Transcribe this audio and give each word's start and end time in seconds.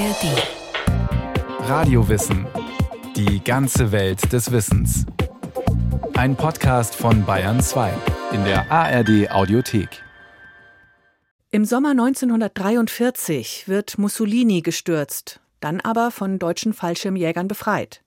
ARD. 0.00 1.68
Radiowissen. 1.68 2.46
Die 3.16 3.44
ganze 3.44 3.92
Welt 3.92 4.32
des 4.32 4.50
Wissens. 4.50 5.04
Ein 6.14 6.36
Podcast 6.36 6.94
von 6.94 7.26
Bayern 7.26 7.60
2 7.60 7.92
in 8.32 8.42
der 8.44 8.72
ARD 8.72 9.30
Audiothek. 9.30 10.02
Im 11.50 11.66
Sommer 11.66 11.90
1943 11.90 13.68
wird 13.68 13.98
Mussolini 13.98 14.62
gestürzt, 14.62 15.40
dann 15.60 15.82
aber 15.82 16.10
von 16.10 16.38
deutschen 16.38 16.72
Fallschirmjägern 16.72 17.46
befreit. 17.46 18.00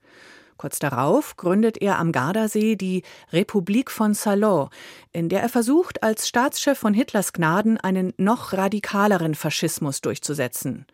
Kurz 0.57 0.79
darauf 0.79 1.37
gründet 1.37 1.79
er 1.79 1.99
am 1.99 2.11
Gardasee 2.11 2.75
die 2.75 3.03
Republik 3.31 3.91
von 3.91 4.15
Salon, 4.15 4.69
in 5.11 5.29
der 5.29 5.43
er 5.43 5.49
versucht, 5.49 6.01
als 6.01 6.27
Staatschef 6.27 6.79
von 6.79 6.95
Hitlers 6.95 7.33
Gnaden 7.33 7.77
einen 7.77 8.15
noch 8.17 8.53
radikaleren 8.53 9.35
Faschismus 9.35 10.01
durchzusetzen. 10.01 10.87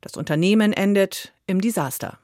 Das 0.00 0.16
Unternehmen 0.16 0.72
endet 0.72 1.32
im 1.46 1.60
Desaster. 1.60 2.18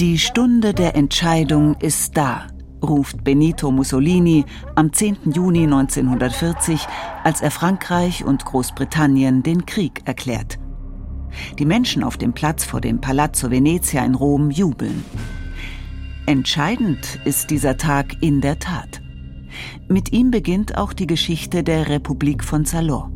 Die 0.00 0.16
Stunde 0.16 0.74
der 0.74 0.94
Entscheidung 0.94 1.74
ist 1.80 2.16
da, 2.16 2.46
ruft 2.82 3.24
Benito 3.24 3.70
Mussolini 3.70 4.44
am 4.74 4.92
10. 4.92 5.32
Juni 5.34 5.64
1940, 5.64 6.86
als 7.24 7.40
er 7.40 7.50
Frankreich 7.50 8.24
und 8.24 8.44
Großbritannien 8.44 9.42
den 9.42 9.66
Krieg 9.66 10.02
erklärt. 10.04 10.58
Die 11.58 11.66
Menschen 11.66 12.04
auf 12.04 12.16
dem 12.16 12.32
Platz 12.32 12.64
vor 12.64 12.80
dem 12.80 13.00
Palazzo 13.00 13.50
Venezia 13.50 14.04
in 14.04 14.14
Rom 14.14 14.50
jubeln. 14.50 15.04
Entscheidend 16.26 17.18
ist 17.24 17.50
dieser 17.50 17.76
Tag 17.76 18.22
in 18.22 18.40
der 18.40 18.58
Tat. 18.58 19.00
Mit 19.88 20.12
ihm 20.12 20.30
beginnt 20.30 20.76
auch 20.76 20.92
die 20.92 21.06
Geschichte 21.06 21.62
der 21.62 21.88
Republik 21.88 22.44
von 22.44 22.64
Salò. 22.64 23.08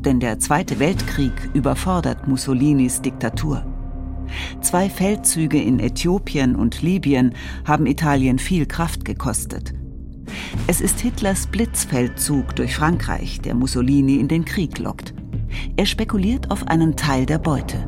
Denn 0.00 0.20
der 0.20 0.38
Zweite 0.38 0.78
Weltkrieg 0.78 1.32
überfordert 1.52 2.26
Mussolinis 2.26 3.02
Diktatur. 3.02 3.64
Zwei 4.60 4.90
Feldzüge 4.90 5.62
in 5.62 5.78
Äthiopien 5.78 6.56
und 6.56 6.82
Libyen 6.82 7.34
haben 7.64 7.86
Italien 7.86 8.38
viel 8.38 8.66
Kraft 8.66 9.04
gekostet. 9.04 9.72
Es 10.66 10.80
ist 10.80 11.00
Hitlers 11.00 11.46
Blitzfeldzug 11.46 12.56
durch 12.56 12.74
Frankreich, 12.74 13.40
der 13.40 13.54
Mussolini 13.54 14.16
in 14.16 14.28
den 14.28 14.44
Krieg 14.44 14.78
lockt. 14.78 15.14
Er 15.76 15.86
spekuliert 15.86 16.50
auf 16.50 16.66
einen 16.66 16.96
Teil 16.96 17.24
der 17.24 17.38
Beute. 17.38 17.86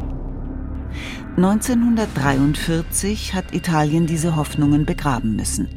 1943 1.36 3.34
hat 3.34 3.52
Italien 3.52 4.06
diese 4.06 4.36
Hoffnungen 4.36 4.86
begraben 4.86 5.36
müssen. 5.36 5.68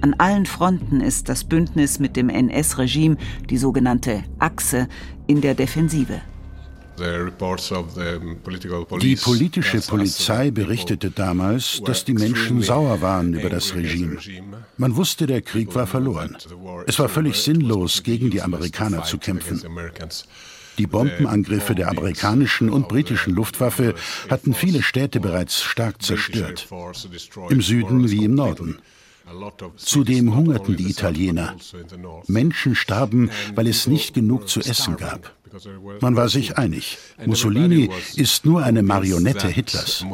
An 0.00 0.14
allen 0.18 0.46
Fronten 0.46 1.00
ist 1.00 1.28
das 1.28 1.44
Bündnis 1.44 1.98
mit 1.98 2.16
dem 2.16 2.28
NS-Regime, 2.28 3.16
die 3.50 3.58
sogenannte 3.58 4.22
Achse, 4.38 4.88
in 5.26 5.40
der 5.40 5.54
Defensive. 5.54 6.20
Die 9.00 9.16
politische 9.16 9.80
Polizei 9.80 10.50
berichtete 10.50 11.10
damals, 11.10 11.80
dass 11.84 12.04
die 12.04 12.14
Menschen 12.14 12.62
sauer 12.62 13.00
waren 13.00 13.34
über 13.34 13.50
das 13.50 13.74
Regime. 13.74 14.18
Man 14.76 14.96
wusste, 14.96 15.26
der 15.26 15.42
Krieg 15.42 15.74
war 15.74 15.86
verloren. 15.86 16.36
Es 16.86 16.98
war 16.98 17.08
völlig 17.08 17.36
sinnlos, 17.36 18.02
gegen 18.02 18.30
die 18.30 18.42
Amerikaner 18.42 19.04
zu 19.04 19.18
kämpfen. 19.18 19.62
Die 20.78 20.86
Bombenangriffe 20.86 21.74
der 21.74 21.88
amerikanischen 21.88 22.68
und 22.68 22.88
britischen 22.88 23.34
Luftwaffe 23.34 23.94
hatten 24.28 24.52
viele 24.52 24.82
Städte 24.82 25.20
bereits 25.20 25.62
stark 25.62 26.02
zerstört, 26.02 26.68
im 27.48 27.62
Süden 27.62 28.10
wie 28.10 28.24
im 28.24 28.34
Norden. 28.34 28.78
Zudem 29.76 30.34
hungerten 30.34 30.76
die 30.76 30.90
Italiener. 30.90 31.56
Menschen 32.26 32.74
starben, 32.74 33.30
weil 33.54 33.66
es 33.66 33.86
nicht 33.86 34.14
genug 34.14 34.48
zu 34.48 34.60
essen 34.60 34.96
gab. 34.96 35.32
Man 36.00 36.16
war 36.16 36.28
sich 36.28 36.58
einig, 36.58 36.98
Mussolini 37.24 37.90
ist 38.14 38.44
nur 38.44 38.62
eine 38.62 38.82
Marionette 38.82 39.48
Hitlers. 39.48 40.04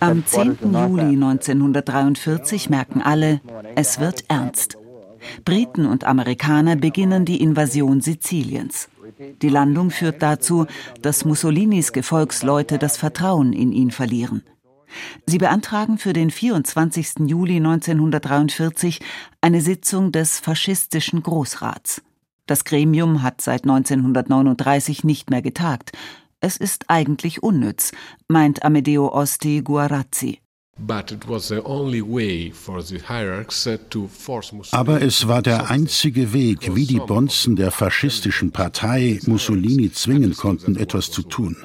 Am 0.00 0.26
10. 0.26 0.58
Juli 0.62 1.14
1943 1.14 2.70
merken 2.70 3.02
alle, 3.02 3.40
es 3.74 4.00
wird 4.00 4.24
ernst. 4.28 4.76
Briten 5.44 5.86
und 5.86 6.04
Amerikaner 6.04 6.76
beginnen 6.76 7.24
die 7.24 7.40
Invasion 7.40 8.00
Siziliens. 8.00 8.88
Die 9.42 9.48
Landung 9.48 9.90
führt 9.90 10.22
dazu, 10.22 10.66
dass 11.02 11.24
Mussolinis 11.24 11.92
Gefolgsleute 11.92 12.78
das 12.78 12.96
Vertrauen 12.96 13.52
in 13.52 13.72
ihn 13.72 13.90
verlieren. 13.90 14.42
Sie 15.26 15.38
beantragen 15.38 15.98
für 15.98 16.12
den 16.12 16.30
24. 16.30 17.26
Juli 17.26 17.56
1943 17.56 19.00
eine 19.40 19.60
Sitzung 19.60 20.12
des 20.12 20.38
faschistischen 20.38 21.22
Großrats. 21.22 22.02
Das 22.46 22.64
Gremium 22.64 23.22
hat 23.22 23.42
seit 23.42 23.64
1939 23.64 25.04
nicht 25.04 25.30
mehr 25.30 25.42
getagt. 25.42 25.92
Es 26.40 26.56
ist 26.56 26.88
eigentlich 26.88 27.42
unnütz, 27.42 27.92
meint 28.28 28.62
Amedeo 28.62 29.12
Osti 29.12 29.60
Guarazzi. 29.62 30.40
Aber 34.70 35.02
es 35.02 35.28
war 35.28 35.42
der 35.42 35.70
einzige 35.70 36.32
Weg, 36.32 36.76
wie 36.76 36.86
die 36.86 37.00
Bonzen 37.00 37.56
der 37.56 37.70
faschistischen 37.70 38.52
Partei 38.52 39.18
Mussolini 39.26 39.92
zwingen 39.92 40.36
konnten, 40.36 40.76
etwas 40.76 41.10
zu 41.10 41.22
tun. 41.22 41.56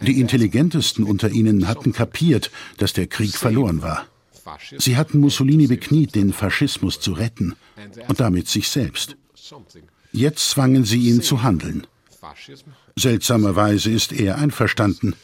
Die 0.00 0.20
Intelligentesten 0.20 1.04
unter 1.04 1.30
ihnen 1.30 1.68
hatten 1.68 1.92
kapiert, 1.92 2.50
dass 2.78 2.92
der 2.92 3.06
Krieg 3.06 3.34
verloren 3.34 3.82
war. 3.82 4.06
Sie 4.78 4.96
hatten 4.96 5.18
Mussolini 5.20 5.66
bekniet, 5.66 6.14
den 6.14 6.32
Faschismus 6.32 7.00
zu 7.00 7.12
retten 7.12 7.56
und 8.08 8.20
damit 8.20 8.48
sich 8.48 8.68
selbst. 8.68 9.16
Jetzt 10.12 10.50
zwangen 10.50 10.84
sie 10.84 11.08
ihn 11.08 11.20
zu 11.20 11.42
handeln. 11.42 11.86
Seltsamerweise 12.98 13.90
ist 13.90 14.12
er 14.12 14.38
einverstanden. 14.38 15.14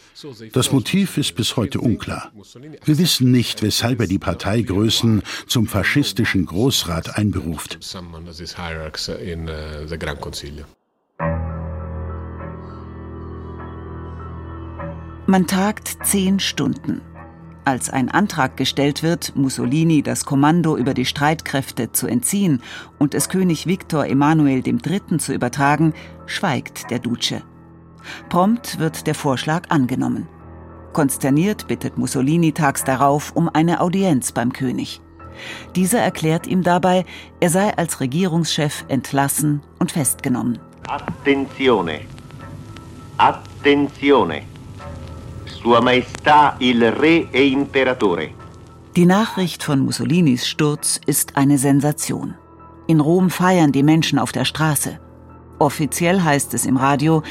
Das 0.52 0.72
Motiv 0.72 1.16
ist 1.16 1.34
bis 1.36 1.56
heute 1.56 1.80
unklar. 1.80 2.30
Wir 2.84 2.98
wissen 2.98 3.30
nicht, 3.30 3.62
weshalb 3.62 4.00
er 4.00 4.06
die 4.06 4.18
Parteigrößen 4.18 5.22
zum 5.46 5.66
faschistischen 5.66 6.44
Großrat 6.44 7.16
einberuft. 7.16 7.78
Man 15.26 15.46
tagt 15.46 15.96
zehn 16.04 16.40
Stunden. 16.40 17.00
Als 17.64 17.88
ein 17.88 18.10
Antrag 18.10 18.58
gestellt 18.58 19.02
wird, 19.02 19.34
Mussolini 19.34 20.02
das 20.02 20.26
Kommando 20.26 20.76
über 20.76 20.92
die 20.92 21.06
Streitkräfte 21.06 21.90
zu 21.92 22.06
entziehen 22.06 22.60
und 22.98 23.14
es 23.14 23.30
König 23.30 23.66
Viktor 23.66 24.04
Emanuel 24.04 24.62
III. 24.66 25.18
zu 25.18 25.32
übertragen, 25.32 25.94
schweigt 26.26 26.90
der 26.90 26.98
Duce. 26.98 27.42
Prompt 28.28 28.78
wird 28.78 29.06
der 29.06 29.14
Vorschlag 29.14 29.70
angenommen. 29.70 30.28
Konsterniert 30.92 31.68
bittet 31.68 31.96
Mussolini 31.96 32.52
tags 32.52 32.84
darauf 32.84 33.32
um 33.34 33.48
eine 33.48 33.80
Audienz 33.80 34.32
beim 34.32 34.52
König. 34.52 35.00
Dieser 35.74 36.00
erklärt 36.00 36.46
ihm 36.46 36.62
dabei, 36.62 37.04
er 37.40 37.50
sei 37.50 37.76
als 37.76 38.00
Regierungschef 38.00 38.84
entlassen 38.88 39.62
und 39.78 39.92
festgenommen. 39.92 40.58
Attenzione! 40.88 42.00
Attenzione! 43.16 44.42
Sua 45.46 45.80
Maestà 45.80 46.56
il 46.58 46.84
Re 46.90 47.28
e 47.32 47.48
Imperatore. 47.48 48.30
Die 48.96 49.06
Nachricht 49.06 49.62
von 49.62 49.80
Mussolinis 49.80 50.46
Sturz 50.46 51.00
ist 51.06 51.36
eine 51.36 51.56
Sensation. 51.56 52.34
In 52.86 53.00
Rom 53.00 53.30
feiern 53.30 53.72
die 53.72 53.82
Menschen 53.82 54.18
auf 54.18 54.32
der 54.32 54.44
Straße. 54.44 54.98
Offiziell 55.58 56.20
heißt 56.20 56.52
es 56.54 56.66
im 56.66 56.76
Radio, 56.76 57.22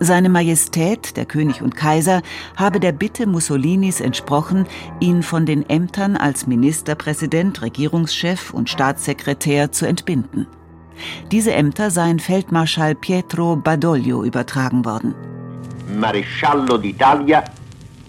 seine 0.00 0.30
Majestät, 0.30 1.16
der 1.16 1.26
König 1.26 1.62
und 1.62 1.76
Kaiser, 1.76 2.22
habe 2.56 2.80
der 2.80 2.92
Bitte 2.92 3.26
Mussolinis 3.26 4.00
entsprochen, 4.00 4.66
ihn 4.98 5.22
von 5.22 5.46
den 5.46 5.68
Ämtern 5.68 6.16
als 6.16 6.46
Ministerpräsident, 6.46 7.62
Regierungschef 7.62 8.52
und 8.52 8.70
Staatssekretär 8.70 9.72
zu 9.72 9.86
entbinden. 9.86 10.46
Diese 11.30 11.52
Ämter 11.52 11.90
seien 11.90 12.18
Feldmarschall 12.18 12.94
Pietro 12.94 13.56
Badoglio 13.56 14.24
übertragen 14.24 14.84
worden. 14.84 15.14
Maresciallo 15.98 16.76
d'Italia 16.76 17.44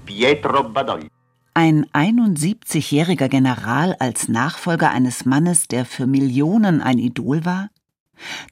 Pietro 0.06 0.64
Badoglio. 0.64 1.10
Ein 1.54 1.86
71-jähriger 1.88 3.28
General 3.28 3.96
als 4.00 4.30
Nachfolger 4.30 4.92
eines 4.92 5.26
Mannes, 5.26 5.68
der 5.68 5.86
für 5.86 6.08
Millionen 6.08 6.82
ein 6.82 6.98
Idol 6.98 7.44
war? 7.44 7.70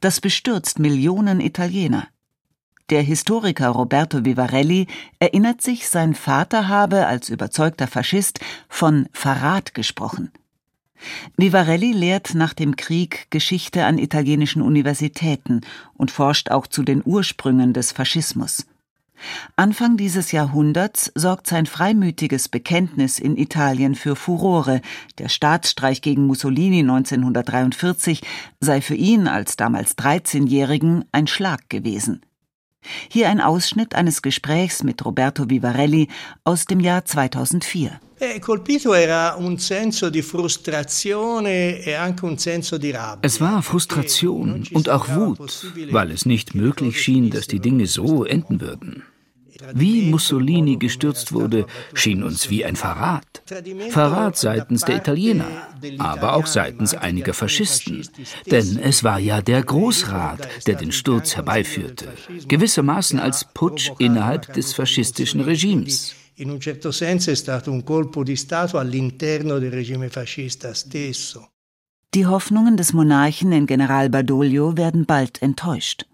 Das 0.02 0.20
bestürzt 0.20 0.80
Millionen 0.80 1.40
Italiener. 1.40 2.08
Der 2.90 3.04
Historiker 3.04 3.70
Roberto 3.70 4.26
Vivarelli 4.26 4.88
erinnert 5.20 5.62
sich, 5.62 5.90
sein 5.90 6.16
Vater 6.16 6.68
habe 6.68 7.06
als 7.06 7.30
überzeugter 7.30 7.86
Faschist 7.86 8.40
von 8.68 9.08
Verrat 9.14 9.76
gesprochen. 9.76 10.32
Vivarelli 11.38 11.92
lehrt 11.92 12.34
nach 12.34 12.54
dem 12.56 12.76
Krieg 12.76 13.28
Geschichte 13.30 13.86
an 13.86 14.00
italienischen 14.00 14.64
Universitäten 14.64 15.62
und 15.94 16.10
forscht 16.10 16.50
auch 16.50 16.66
zu 16.66 16.82
den 16.82 17.04
Ursprüngen 17.06 17.74
des 17.74 17.92
Faschismus. 17.92 18.66
Anfang 19.56 19.98
dieses 19.98 20.32
Jahrhunderts 20.32 21.12
sorgt 21.14 21.46
sein 21.46 21.68
freimütiges 21.68 22.50
Bekenntnis 22.50 23.20
in 23.20 23.38
Italien 23.38 23.96
für 23.96 24.16
Furore. 24.16 24.82
Der 25.20 25.30
Staatsstreich 25.30 26.02
gegen 26.02 26.26
Mussolini 26.26 26.80
1943 26.80 28.22
sei 28.62 28.82
für 28.82 28.96
ihn 28.96 29.28
als 29.28 29.58
damals 29.58 29.98
13-Jährigen 29.98 31.06
ein 31.12 31.28
Schlag 31.28 31.70
gewesen. 31.70 32.22
Hier 33.10 33.30
ein 33.30 33.42
Ausschnitt 33.42 33.96
eines 33.96 34.22
Gesprächs 34.22 34.84
mit 34.84 35.04
Roberto 35.06 35.50
Vivarelli 35.50 36.08
aus 36.44 36.66
dem 36.66 36.80
Jahr 36.80 37.06
2004. 37.06 38.00
E 38.22 38.40
es 43.22 43.42
war 43.42 43.62
Frustration 43.64 44.68
und 44.74 44.90
auch 44.90 45.08
Wut, 45.10 45.74
weil 45.92 46.12
es 46.12 46.26
nicht 46.26 46.56
möglich 46.56 47.02
schien, 47.02 47.30
dass 47.30 47.48
die 47.48 47.60
Dinge 47.60 47.88
so 47.88 48.26
enden 48.26 48.60
würden. 48.60 49.04
Wie 49.74 50.10
Mussolini 50.10 50.78
gestürzt 50.78 51.32
wurde, 51.34 51.66
schien 51.94 52.24
uns 52.24 52.50
wie 52.50 52.64
ein 52.66 52.76
Verrat. 52.76 53.44
Verrat 53.90 54.38
seitens 54.38 54.82
der 54.82 54.98
Italiener, 54.98 55.50
aber 55.98 56.34
auch 56.34 56.46
seitens 56.46 56.94
einiger 56.94 57.34
Faschisten. 57.34 58.08
Denn 58.50 58.80
es 58.80 59.04
war 59.04 59.20
ja 59.20 59.42
der 59.42 59.64
Großrat, 59.64 60.48
der 60.68 60.76
den 60.76 60.92
Sturz 60.92 61.36
herbeiführte, 61.36 62.08
gewissermaßen 62.48 63.20
als 63.20 63.46
Putsch 63.54 63.92
innerhalb 64.00 64.54
des 64.54 64.74
faschistischen 64.74 65.42
Regimes 65.42 66.16
in 66.40 66.50
un 66.50 66.60
certo 66.60 66.92
senso 66.92 67.32
è 67.32 67.36
stato 67.36 67.70
un 67.70 67.84
colpo 67.84 68.24
di 68.24 68.38
Stato 68.38 68.78
all'interno 68.78 69.60
del 69.60 69.72
regime 69.72 70.08
fascista 70.08 70.74
stesso. 70.74 71.50
Die 72.14 72.26
Hoffnungen 72.26 72.76
des 72.76 72.94
Monarchen 72.94 73.52
in 73.52 73.66
General 73.66 74.10
Badoglio 74.10 74.76
werden 74.78 75.06
bald 75.06 75.42
enttäuscht. 75.42 76.06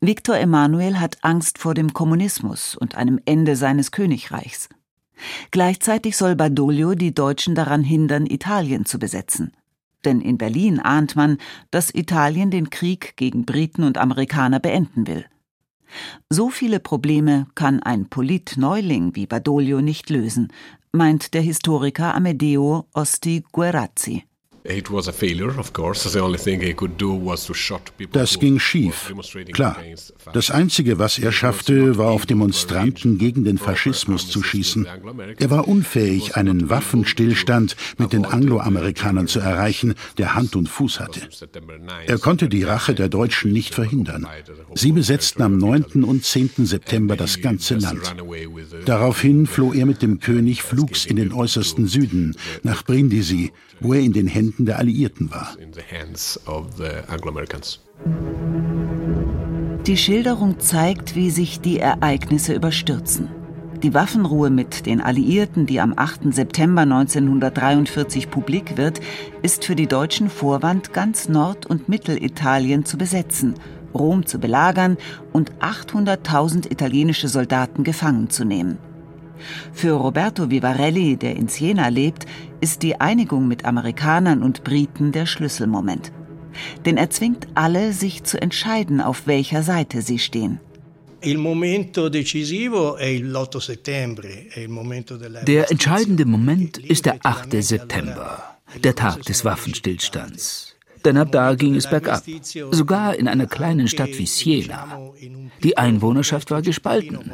Viktor 0.00 0.36
Emanuel 0.36 0.98
hat 1.00 1.18
Angst 1.22 1.58
vor 1.58 1.74
dem 1.74 1.92
Kommunismus 1.92 2.76
und 2.76 2.96
einem 2.96 3.20
Ende 3.24 3.56
seines 3.56 3.90
Königreichs. 3.90 4.68
Gleichzeitig 5.50 6.16
soll 6.16 6.34
Badoglio 6.36 6.94
die 6.94 7.14
Deutschen 7.14 7.54
daran 7.54 7.84
hindern, 7.84 8.26
Italien 8.26 8.84
zu 8.84 8.98
besetzen. 8.98 9.52
Denn 10.04 10.20
in 10.20 10.36
Berlin 10.36 10.80
ahnt 10.80 11.14
man, 11.14 11.38
dass 11.70 11.94
Italien 11.94 12.50
den 12.50 12.70
Krieg 12.70 13.16
gegen 13.16 13.44
Briten 13.44 13.84
und 13.84 13.98
Amerikaner 13.98 14.58
beenden 14.58 15.06
will. 15.06 15.24
So 16.28 16.50
viele 16.50 16.80
Probleme 16.80 17.46
kann 17.54 17.82
ein 17.82 18.08
Politneuling 18.08 19.14
wie 19.14 19.26
Badoglio 19.26 19.80
nicht 19.80 20.10
lösen, 20.10 20.52
meint 20.90 21.34
der 21.34 21.42
Historiker 21.42 22.14
Amedeo 22.14 22.86
Osti 22.94 23.44
Guerazzi. 23.52 24.24
Das 28.12 28.38
ging 28.38 28.58
schief. 28.60 29.12
Klar. 29.52 29.76
Das 30.32 30.50
Einzige, 30.52 30.98
was 31.00 31.18
er 31.18 31.32
schaffte, 31.32 31.98
war 31.98 32.10
auf 32.10 32.26
Demonstranten 32.26 33.18
gegen 33.18 33.44
den 33.44 33.58
Faschismus 33.58 34.28
zu 34.28 34.42
schießen. 34.42 34.86
Er 35.38 35.50
war 35.50 35.66
unfähig, 35.66 36.36
einen 36.36 36.70
Waffenstillstand 36.70 37.76
mit 37.98 38.12
den 38.12 38.24
Angloamerikanern 38.24 39.26
zu 39.26 39.40
erreichen, 39.40 39.94
der 40.18 40.36
Hand 40.36 40.54
und 40.54 40.68
Fuß 40.68 41.00
hatte. 41.00 41.22
Er 42.06 42.18
konnte 42.18 42.48
die 42.48 42.62
Rache 42.62 42.94
der 42.94 43.08
Deutschen 43.08 43.52
nicht 43.52 43.74
verhindern. 43.74 44.28
Sie 44.74 44.92
besetzten 44.92 45.42
am 45.42 45.58
9. 45.58 46.04
und 46.04 46.24
10. 46.24 46.66
September 46.66 47.16
das 47.16 47.40
ganze 47.40 47.74
Land. 47.74 48.14
Daraufhin 48.84 49.46
floh 49.46 49.72
er 49.72 49.86
mit 49.86 50.02
dem 50.02 50.20
König 50.20 50.62
flugs 50.62 51.04
in 51.04 51.16
den 51.16 51.32
äußersten 51.32 51.88
Süden, 51.88 52.36
nach 52.62 52.84
Brindisi, 52.84 53.50
wo 53.82 53.94
er 53.94 54.00
in 54.00 54.12
den 54.12 54.26
Händen 54.26 54.64
der 54.64 54.78
Alliierten 54.78 55.30
war. 55.30 55.56
Die 59.86 59.96
Schilderung 59.96 60.60
zeigt, 60.60 61.16
wie 61.16 61.30
sich 61.30 61.60
die 61.60 61.78
Ereignisse 61.78 62.54
überstürzen. 62.54 63.28
Die 63.82 63.94
Waffenruhe 63.94 64.48
mit 64.48 64.86
den 64.86 65.00
Alliierten, 65.00 65.66
die 65.66 65.80
am 65.80 65.94
8. 65.96 66.32
September 66.32 66.82
1943 66.82 68.30
publik 68.30 68.76
wird, 68.76 69.00
ist 69.42 69.64
für 69.64 69.74
die 69.74 69.88
Deutschen 69.88 70.30
Vorwand, 70.30 70.92
ganz 70.92 71.28
Nord- 71.28 71.66
und 71.66 71.88
Mittelitalien 71.88 72.84
zu 72.84 72.96
besetzen, 72.96 73.54
Rom 73.92 74.24
zu 74.24 74.38
belagern 74.38 74.98
und 75.32 75.52
800.000 75.58 76.70
italienische 76.70 77.26
Soldaten 77.26 77.82
gefangen 77.82 78.30
zu 78.30 78.44
nehmen. 78.44 78.78
Für 79.72 79.92
Roberto 79.92 80.50
Vivarelli, 80.50 81.16
der 81.16 81.36
in 81.36 81.48
Siena 81.48 81.88
lebt, 81.88 82.26
ist 82.60 82.82
die 82.82 83.00
Einigung 83.00 83.48
mit 83.48 83.64
Amerikanern 83.64 84.42
und 84.42 84.64
Briten 84.64 85.12
der 85.12 85.26
Schlüsselmoment. 85.26 86.12
Denn 86.84 86.96
er 86.96 87.10
zwingt 87.10 87.48
alle, 87.54 87.92
sich 87.92 88.24
zu 88.24 88.40
entscheiden, 88.40 89.00
auf 89.00 89.26
welcher 89.26 89.62
Seite 89.62 90.02
sie 90.02 90.18
stehen. 90.18 90.60
Der 95.46 95.70
entscheidende 95.70 96.24
Moment 96.24 96.78
ist 96.78 97.06
der 97.06 97.18
8. 97.22 97.62
September, 97.62 98.42
der 98.82 98.94
Tag 98.94 99.22
des 99.22 99.44
Waffenstillstands 99.44 100.71
denn 101.04 101.16
ab 101.16 101.32
da 101.32 101.54
ging 101.54 101.74
es 101.74 101.88
bergab, 101.88 102.22
sogar 102.70 103.16
in 103.16 103.28
einer 103.28 103.46
kleinen 103.46 103.88
Stadt 103.88 104.18
wie 104.18 104.26
Siena. 104.26 104.98
Die 105.62 105.76
Einwohnerschaft 105.76 106.50
war 106.50 106.62
gespalten. 106.62 107.32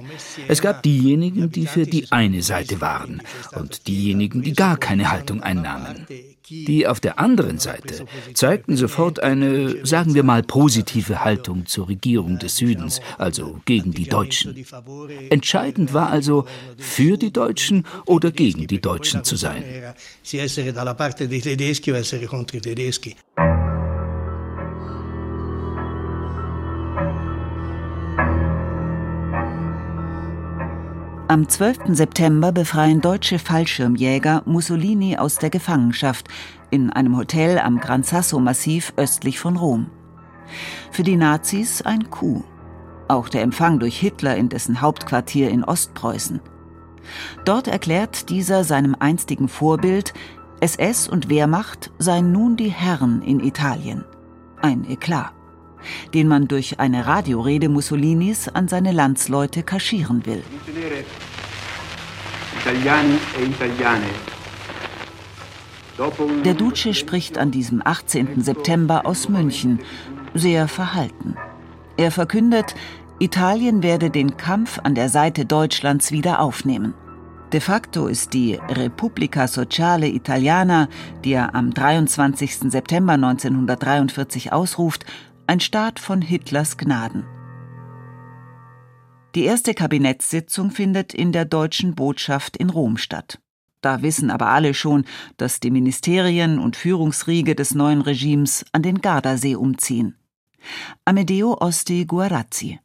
Es 0.48 0.60
gab 0.60 0.82
diejenigen, 0.82 1.50
die 1.50 1.66
für 1.66 1.86
die 1.86 2.10
eine 2.10 2.42
Seite 2.42 2.80
waren 2.80 3.22
und 3.54 3.86
diejenigen, 3.86 4.42
die 4.42 4.52
gar 4.52 4.76
keine 4.76 5.10
Haltung 5.10 5.42
einnahmen. 5.42 6.06
Die 6.50 6.86
auf 6.86 7.00
der 7.00 7.18
anderen 7.18 7.58
Seite 7.58 8.06
zeigten 8.34 8.76
sofort 8.76 9.20
eine, 9.22 9.84
sagen 9.86 10.14
wir 10.14 10.22
mal, 10.22 10.42
positive 10.42 11.24
Haltung 11.24 11.66
zur 11.66 11.88
Regierung 11.88 12.38
des 12.38 12.56
Südens, 12.56 13.00
also 13.18 13.60
gegen 13.64 13.92
die 13.92 14.08
Deutschen. 14.08 14.54
Entscheidend 15.30 15.92
war 15.92 16.10
also, 16.10 16.46
für 16.78 17.16
die 17.16 17.32
Deutschen 17.32 17.84
oder 18.06 18.30
gegen 18.30 18.66
die 18.66 18.80
Deutschen 18.80 19.24
zu 19.24 19.36
sein. 19.36 19.64
Am 31.38 31.48
12. 31.48 31.94
September 31.94 32.50
befreien 32.50 33.00
deutsche 33.00 33.38
Fallschirmjäger 33.38 34.42
Mussolini 34.44 35.18
aus 35.18 35.36
der 35.36 35.50
Gefangenschaft 35.50 36.26
in 36.72 36.90
einem 36.90 37.16
Hotel 37.16 37.60
am 37.60 37.78
Gran 37.78 38.02
Sasso 38.02 38.40
Massiv 38.40 38.92
östlich 38.96 39.38
von 39.38 39.54
Rom. 39.56 39.86
Für 40.90 41.04
die 41.04 41.14
Nazis 41.14 41.80
ein 41.82 42.10
Coup. 42.10 42.42
Auch 43.06 43.28
der 43.28 43.42
Empfang 43.42 43.78
durch 43.78 43.96
Hitler 44.00 44.34
in 44.34 44.48
dessen 44.48 44.80
Hauptquartier 44.80 45.48
in 45.50 45.62
Ostpreußen. 45.62 46.40
Dort 47.44 47.68
erklärt 47.68 48.30
dieser 48.30 48.64
seinem 48.64 48.96
einstigen 48.98 49.46
Vorbild, 49.46 50.14
SS 50.58 51.06
und 51.06 51.28
Wehrmacht 51.28 51.92
seien 52.00 52.32
nun 52.32 52.56
die 52.56 52.72
Herren 52.72 53.22
in 53.22 53.38
Italien. 53.38 54.04
Ein 54.60 54.84
Eklat, 54.90 55.30
den 56.14 56.26
man 56.26 56.48
durch 56.48 56.80
eine 56.80 57.06
Radiorede 57.06 57.68
Mussolinis 57.68 58.48
an 58.48 58.66
seine 58.66 58.90
Landsleute 58.90 59.62
kaschieren 59.62 60.26
will. 60.26 60.42
Der 66.44 66.54
Duce 66.54 66.94
spricht 66.94 67.38
an 67.38 67.50
diesem 67.50 67.80
18. 67.82 68.42
September 68.42 69.06
aus 69.06 69.30
München, 69.30 69.80
sehr 70.34 70.68
verhalten. 70.68 71.36
Er 71.96 72.10
verkündet, 72.10 72.74
Italien 73.18 73.82
werde 73.82 74.10
den 74.10 74.36
Kampf 74.36 74.80
an 74.82 74.94
der 74.94 75.08
Seite 75.08 75.46
Deutschlands 75.46 76.12
wieder 76.12 76.40
aufnehmen. 76.40 76.92
De 77.54 77.60
facto 77.60 78.06
ist 78.06 78.34
die 78.34 78.60
Repubblica 78.68 79.48
Sociale 79.48 80.08
Italiana, 80.08 80.88
die 81.24 81.32
er 81.32 81.54
am 81.54 81.72
23. 81.72 82.70
September 82.70 83.14
1943 83.14 84.52
ausruft, 84.52 85.06
ein 85.46 85.60
Staat 85.60 85.98
von 85.98 86.20
Hitlers 86.20 86.76
Gnaden. 86.76 87.24
Die 89.34 89.44
erste 89.44 89.74
Kabinettssitzung 89.74 90.70
findet 90.70 91.12
in 91.14 91.32
der 91.32 91.44
deutschen 91.44 91.94
Botschaft 91.94 92.56
in 92.56 92.70
Rom 92.70 92.96
statt. 92.96 93.38
Da 93.80 94.02
wissen 94.02 94.30
aber 94.30 94.48
alle 94.48 94.74
schon, 94.74 95.04
dass 95.36 95.60
die 95.60 95.70
Ministerien 95.70 96.58
und 96.58 96.76
Führungsriege 96.76 97.54
des 97.54 97.74
neuen 97.74 98.00
Regimes 98.00 98.64
an 98.72 98.82
den 98.82 99.00
Gardasee 99.00 99.54
umziehen. 99.54 100.16
Amedeo 101.04 101.56
Osti 101.60 102.04
Guarazzi. 102.04 102.80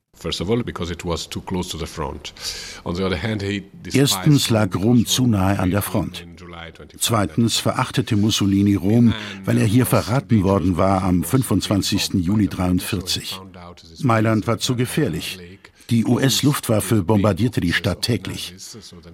Erstens 3.93 4.49
lag 4.49 4.75
Rom 4.75 5.05
zu 5.05 5.27
nahe 5.27 5.59
an 5.59 5.71
der 5.71 5.81
Front. 5.81 6.27
Zweitens 6.99 7.57
verachtete 7.57 8.15
Mussolini 8.15 8.75
Rom, 8.75 9.13
weil 9.43 9.57
er 9.57 9.65
hier 9.65 9.85
verraten 9.87 10.43
worden 10.43 10.77
war 10.77 11.03
am 11.03 11.23
25. 11.23 12.13
Juli 12.13 12.47
1943. 12.47 13.41
Mailand 14.03 14.45
war 14.45 14.59
zu 14.59 14.75
gefährlich. 14.75 15.39
Die 15.89 16.05
US-Luftwaffe 16.05 17.03
bombardierte 17.03 17.61
die 17.61 17.73
Stadt 17.73 18.01
täglich. 18.01 18.53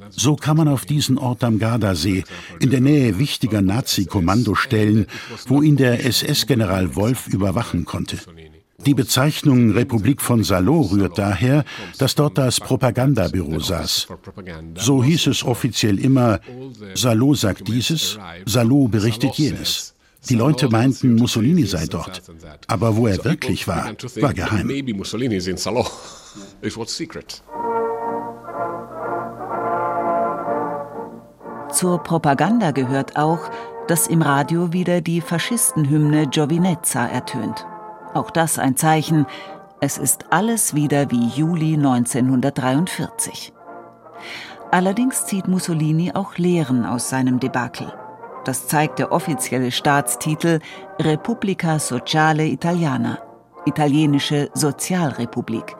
So 0.09 0.35
kam 0.35 0.57
man 0.57 0.67
auf 0.67 0.85
diesen 0.85 1.17
Ort 1.17 1.43
am 1.43 1.59
Gardasee, 1.59 2.23
in 2.59 2.69
der 2.69 2.81
Nähe 2.81 3.19
wichtiger 3.19 3.61
Nazi-Kommandostellen, 3.61 5.07
wo 5.47 5.61
ihn 5.61 5.77
der 5.77 6.05
SS-General 6.05 6.95
Wolf 6.95 7.27
überwachen 7.27 7.85
konnte. 7.85 8.17
Die 8.85 8.93
Bezeichnung 8.93 9.71
Republik 9.71 10.21
von 10.21 10.43
Salo 10.43 10.81
rührt 10.81 11.17
daher, 11.17 11.65
dass 11.97 12.15
dort 12.15 12.38
das 12.38 12.61
Propagandabüro 12.61 13.59
saß. 13.59 14.07
So 14.75 15.03
hieß 15.03 15.27
es 15.27 15.43
offiziell 15.43 15.99
immer, 15.99 16.39
Salo 16.93 17.33
sagt 17.33 17.67
dieses, 17.67 18.17
Salo 18.45 18.88
berichtet 18.88 19.35
jenes. 19.35 19.95
Die 20.29 20.35
Leute 20.35 20.69
meinten, 20.69 21.15
Mussolini 21.15 21.65
sei 21.65 21.88
dort. 21.88 22.21
Aber 22.67 22.95
wo 22.95 23.07
er 23.07 23.23
wirklich 23.23 23.67
war, 23.67 23.93
war 24.15 24.33
geheim. 24.33 24.67
Zur 31.71 32.03
Propaganda 32.03 32.71
gehört 32.71 33.15
auch, 33.15 33.50
dass 33.88 34.07
im 34.07 34.21
Radio 34.21 34.74
wieder 34.74 35.01
die 35.01 35.21
Faschistenhymne 35.21 36.27
Giovinezza 36.27 37.07
ertönt. 37.07 37.65
Auch 38.13 38.31
das 38.31 38.59
ein 38.59 38.75
Zeichen, 38.75 39.25
es 39.81 39.98
ist 39.98 40.31
alles 40.31 40.75
wieder 40.75 41.09
wie 41.09 41.27
Juli 41.27 41.75
1943. 41.75 43.53
Allerdings 44.71 45.25
zieht 45.25 45.48
Mussolini 45.48 46.12
auch 46.13 46.38
Lehren 46.38 46.86
aus 46.86 47.09
seinem 47.09 47.39
Debakel. 47.39 47.91
Das 48.45 48.67
zeigt 48.67 49.00
der 49.00 49.12
offizielle 49.12 49.71
Staatstitel 49.71 50.59
Repubblica 51.00 51.79
Sociale 51.79 52.45
Italiana, 52.45 53.19
italienische 53.65 54.50
Sozialrepublik. 54.53 55.78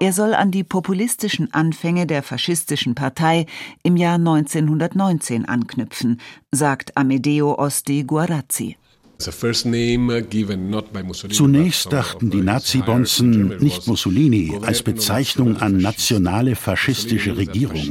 Er 0.00 0.12
soll 0.12 0.34
an 0.34 0.50
die 0.50 0.64
populistischen 0.64 1.52
Anfänge 1.54 2.06
der 2.06 2.22
faschistischen 2.22 2.94
Partei 2.94 3.46
im 3.82 3.96
Jahr 3.96 4.16
1919 4.16 5.44
anknüpfen, 5.44 6.20
sagt 6.50 6.96
Amedeo 6.96 7.58
Osti 7.58 8.04
Guarazzi. 8.04 8.76
Zunächst 11.30 11.92
dachten 11.92 12.30
die 12.30 12.40
Nazi-Bonzen 12.40 13.58
nicht 13.58 13.86
Mussolini 13.86 14.58
als 14.62 14.82
Bezeichnung 14.82 15.56
an 15.56 15.78
nationale 15.78 16.56
faschistische 16.56 17.36
Regierung. 17.36 17.82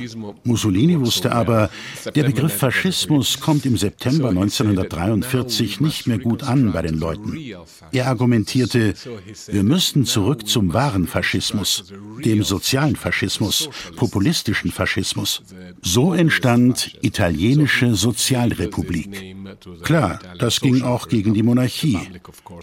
Mussolini 0.44 1.00
wusste 1.00 1.32
aber, 1.32 1.70
der 2.16 2.24
Begriff 2.24 2.54
Faschismus 2.54 3.40
kommt 3.40 3.66
im 3.66 3.78
September 3.78 4.30
1943 4.30 5.80
nicht 5.80 6.08
mehr 6.08 6.20
gut 6.20 6.44
an 6.44 6.72
bei 6.72 6.82
den 6.82 7.00
Leuten. 7.00 7.38
Er 7.92 8.08
argumentierte, 8.08 8.94
wir 9.48 9.64
müssten 9.64 10.06
zurück 10.06 10.48
zum 10.48 10.74
wahren 10.74 11.08
Faschismus, 11.08 11.86
dem 12.26 12.44
sozialen 12.44 12.96
Faschismus, 12.96 13.70
populistischen 13.96 14.72
Faschismus. 14.72 15.44
So 15.82 16.14
entstand 16.14 16.98
italienische 17.02 17.96
Sozialrepublik. 17.96 19.36
Klar, 19.84 20.20
das 20.40 20.60
ging 20.62 20.82
auch 20.84 21.08
gegen 21.08 21.34
die 21.34 21.44
Monarchie, 21.44 22.00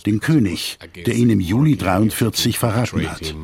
den 0.07 0.21
König, 0.21 0.79
der 1.07 1.15
ihn 1.15 1.31
im 1.31 1.41
Juli 1.41 1.77
43 1.77 2.59
verraten 2.59 3.09
hat. 3.09 3.35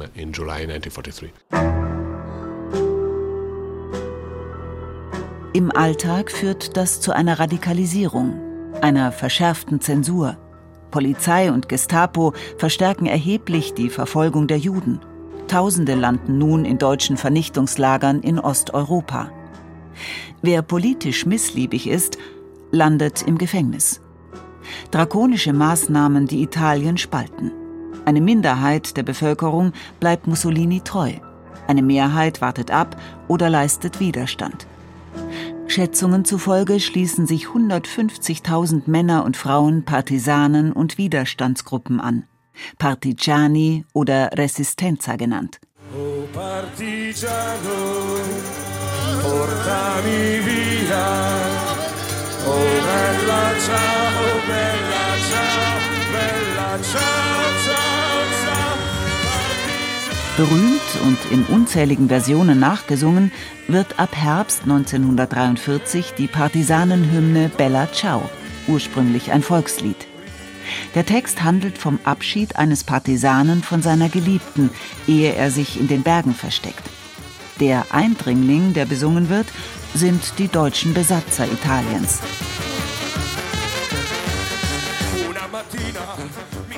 Im 5.53 5.71
Alltag 5.71 6.33
führt 6.33 6.77
das 6.77 7.01
zu 7.01 7.13
einer 7.13 7.39
Radikalisierung, 7.39 8.41
einer 8.81 9.13
verschärften 9.13 9.81
Zensur. 9.81 10.37
Polizei 10.91 11.53
und 11.53 11.69
Gestapo 11.69 12.35
verstärken 12.59 13.07
erheblich 13.07 13.75
die 13.75 13.89
Verfolgung 13.89 14.47
der 14.47 14.59
Juden. 14.59 15.01
Tausende 15.49 15.95
landen 15.95 16.39
nun 16.39 16.65
in 16.65 16.79
deutschen 16.79 17.17
Vernichtungslagern 17.17 18.21
in 18.21 18.39
Osteuropa. 18.39 19.31
Wer 20.43 20.63
politisch 20.63 21.27
missliebig 21.27 21.87
ist, 21.87 22.19
landet 22.71 23.23
im 23.23 23.39
Gefängnis. 23.39 24.01
Drakonische 24.91 25.53
Maßnahmen, 25.53 26.27
die 26.27 26.43
Italien 26.43 26.99
spalten. 26.99 27.53
Eine 28.05 28.21
Minderheit 28.21 28.97
der 28.97 29.03
Bevölkerung 29.03 29.73
bleibt 30.01 30.27
Mussolini 30.27 30.81
treu. 30.81 31.13
Eine 31.67 31.83
Mehrheit 31.83 32.41
wartet 32.41 32.71
ab 32.71 32.97
oder 33.29 33.49
leistet 33.49 34.01
Widerstand. 34.01 34.67
Schätzungen 35.67 36.25
zufolge 36.25 36.79
schließen 36.81 37.27
sich 37.27 37.47
150.000 37.47 38.83
Männer 38.87 39.25
und 39.25 39.37
Frauen 39.37 39.85
Partisanen 39.85 40.73
und 40.73 40.99
Widerstandsgruppen 40.99 42.01
an. 42.01 42.25
Partigiani 42.79 43.85
oder 43.93 44.31
Resistenza 44.35 45.17
genannt. 45.17 45.61
Oh 45.97 46.27
Partigiano, 46.33 47.79
portami 49.23 50.41
via. 50.45 51.07
Oh 52.47 52.75
bella 52.87 53.45
ciao, 53.65 54.41
bella 54.47 55.07
ciao, 55.29 55.79
bella 56.13 56.83
ciao, 56.83 57.45
ciao, 57.65 58.25
ciao. 58.45 58.75
Berühmt 60.37 60.81
und 61.05 61.19
in 61.31 61.45
unzähligen 61.45 62.09
Versionen 62.09 62.59
nachgesungen 62.59 63.31
wird 63.69 64.01
ab 64.01 64.17
Herbst 64.17 64.63
1943 64.63 66.15
die 66.19 66.27
Partisanenhymne 66.27 67.51
Bella 67.57 67.87
Ciao, 67.93 68.29
ursprünglich 68.67 69.31
ein 69.31 69.43
Volkslied. 69.43 70.09
Der 70.95 71.07
Text 71.07 71.43
handelt 71.43 71.79
vom 71.79 71.99
Abschied 72.05 72.57
eines 72.57 72.85
Partisanen 72.85 73.63
von 73.63 73.83
seiner 73.83 74.09
Geliebten, 74.09 74.71
ehe 75.07 75.35
er 75.35 75.51
sich 75.51 75.79
in 75.79 75.89
den 75.89 76.03
Bergen 76.03 76.35
versteckt. 76.35 76.83
Der 77.61 77.87
Eindringling, 77.91 78.73
der 78.73 78.85
besungen 78.85 79.29
wird, 79.29 79.47
sind 79.95 80.39
die 80.39 80.49
deutschen 80.49 80.93
Besatzer 80.93 81.47
Italiens. 81.47 82.21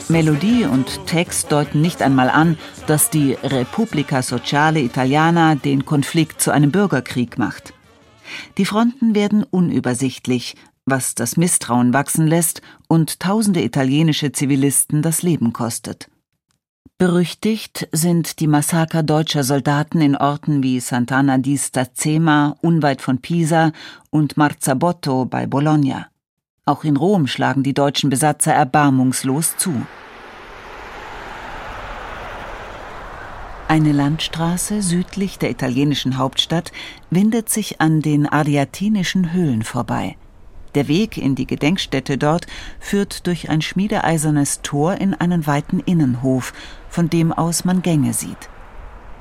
Melodie 0.09 0.65
und 0.65 1.07
Text 1.07 1.51
deuten 1.51 1.81
nicht 1.81 2.03
einmal 2.03 2.29
an, 2.29 2.59
dass 2.87 3.11
die 3.11 3.33
Repubblica 3.43 4.23
Sociale 4.23 4.81
Italiana 4.81 5.55
den 5.55 5.85
Konflikt 5.85 6.41
zu 6.41 6.51
einem 6.51 6.71
Bürgerkrieg 6.71 7.39
macht. 7.39 7.73
Die 8.59 8.65
Fronten 8.65 9.15
werden 9.15 9.45
unübersichtlich, 9.45 10.57
was 10.87 11.15
das 11.15 11.37
Misstrauen 11.37 11.93
wachsen 11.93 12.27
lässt 12.27 12.63
und 12.89 13.21
tausende 13.21 13.63
italienische 13.63 14.33
Zivilisten 14.33 15.03
das 15.03 15.23
Leben 15.23 15.53
kostet. 15.53 16.09
Berüchtigt 16.99 17.89
sind 17.93 18.41
die 18.41 18.47
Massaker 18.47 19.03
deutscher 19.03 19.45
Soldaten 19.45 20.01
in 20.01 20.17
Orten 20.17 20.63
wie 20.63 20.79
Sant'Anna 20.79 21.37
di 21.37 21.59
Stazema 21.59 22.57
unweit 22.63 23.03
von 23.03 23.19
Pisa 23.19 23.73
und 24.09 24.39
Marzabotto 24.39 25.27
bei 25.27 25.47
Bologna. 25.47 26.07
Auch 26.65 26.85
in 26.85 26.97
Rom 26.97 27.27
schlagen 27.27 27.63
die 27.63 27.75
deutschen 27.75 28.09
Besatzer 28.09 28.55
erbarmungslos 28.55 29.59
zu. 29.59 29.75
Eine 33.69 33.93
Landstraße 33.93 34.81
südlich 34.81 35.39
der 35.39 35.51
italienischen 35.51 36.17
Hauptstadt 36.17 36.73
windet 37.11 37.51
sich 37.51 37.81
an 37.81 38.01
den 38.01 38.27
Ariatinischen 38.27 39.33
Höhlen 39.33 39.63
vorbei. 39.65 40.17
Der 40.77 40.89
Weg 40.89 41.17
in 41.17 41.35
die 41.35 41.47
Gedenkstätte 41.47 42.19
dort 42.19 42.47
führt 42.81 43.27
durch 43.27 43.49
ein 43.49 43.63
schmiedeeisernes 43.63 44.61
Tor 44.61 44.97
in 44.97 45.15
einen 45.15 45.47
weiten 45.47 45.81
Innenhof, 45.81 46.53
von 46.91 47.09
dem 47.09 47.33
aus 47.33 47.65
man 47.65 47.81
Gänge 47.81 48.13
sieht. 48.13 48.51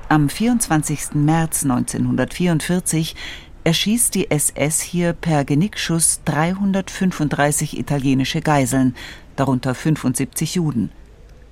Am 0.10 0.28
24. 0.28 1.16
März 1.16 1.64
1944 1.64 3.16
erschießt 3.64 4.14
die 4.16 4.30
SS 4.30 4.82
hier 4.82 5.14
per 5.14 5.46
Genickschuss 5.46 6.20
335 6.26 7.80
italienische 7.80 8.42
Geiseln, 8.42 8.94
darunter 9.38 9.74
75 9.74 10.56
Juden. 10.56 10.92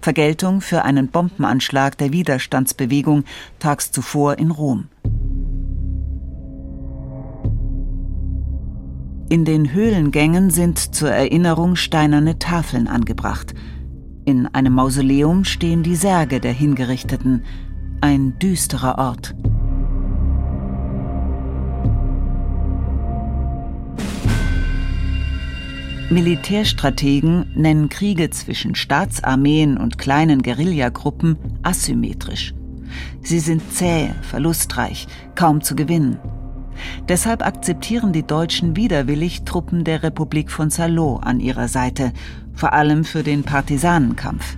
Vergeltung 0.01 0.59
für 0.59 0.83
einen 0.83 1.07
Bombenanschlag 1.07 1.97
der 1.97 2.11
Widerstandsbewegung 2.11 3.23
tags 3.59 3.89
zuvor 3.91 4.37
in 4.37 4.51
Rom. 4.51 4.89
In 9.29 9.45
den 9.45 9.73
Höhlengängen 9.73 10.49
sind 10.49 10.77
zur 10.77 11.09
Erinnerung 11.09 11.75
steinerne 11.75 12.39
Tafeln 12.39 12.87
angebracht. 12.87 13.53
In 14.25 14.47
einem 14.47 14.73
Mausoleum 14.73 15.43
stehen 15.43 15.81
die 15.81 15.95
Särge 15.95 16.39
der 16.39 16.53
Hingerichteten. 16.53 17.43
Ein 18.01 18.37
düsterer 18.39 18.97
Ort. 18.97 19.33
Militärstrategen 26.09 27.51
nennen 27.55 27.89
Kriege 27.89 28.29
zwischen 28.29 28.75
Staatsarmeen 28.75 29.77
und 29.77 29.97
kleinen 29.97 30.43
Guerillagruppen 30.43 31.37
asymmetrisch. 31.63 32.53
Sie 33.21 33.39
sind 33.39 33.73
zäh, 33.73 34.09
verlustreich, 34.21 35.07
kaum 35.33 35.61
zu 35.61 35.75
gewinnen. 35.75 36.19
Deshalb 37.07 37.45
akzeptieren 37.45 38.13
die 38.13 38.23
Deutschen 38.23 38.75
widerwillig 38.75 39.43
Truppen 39.43 39.83
der 39.83 40.03
Republik 40.03 40.51
von 40.51 40.69
Salo 40.69 41.17
an 41.17 41.39
ihrer 41.39 41.67
Seite, 41.67 42.13
vor 42.53 42.73
allem 42.73 43.03
für 43.03 43.23
den 43.23 43.43
Partisanenkampf. 43.43 44.57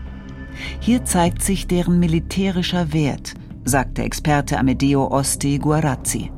Hier 0.79 1.03
zeigt 1.05 1.41
sich 1.43 1.67
deren 1.67 1.99
militärischer 1.99 2.93
Wert, 2.93 3.33
sagt 3.63 3.97
der 3.97 4.05
Experte 4.05 4.57
Amedeo 4.57 5.07
Osti 5.07 5.57
Guarazzi. 5.57 6.31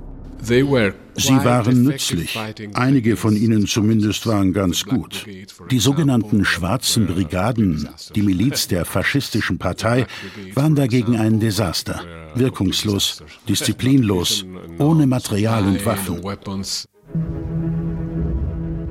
Sie 0.48 1.44
waren 1.44 1.84
nützlich. 1.84 2.40
Einige 2.74 3.18
von 3.18 3.36
ihnen 3.36 3.68
zumindest 3.68 4.26
waren 4.28 4.54
ganz 4.54 4.86
gut. 4.86 5.26
Die 5.72 5.80
sogenannten 5.80 6.46
Schwarzen 6.46 7.06
Brigaden, 7.08 7.90
die 8.16 8.22
Miliz 8.22 8.68
der 8.68 8.86
faschistischen 8.86 9.58
Partei, 9.58 10.06
waren 10.54 10.76
dagegen 10.76 11.18
ein 11.18 11.40
Desaster. 11.40 12.02
Wirkungslos, 12.36 13.24
disziplinlos, 13.50 14.46
ohne 14.80 15.08
Material 15.08 15.66
und 15.66 15.86
Waffen. 15.86 16.22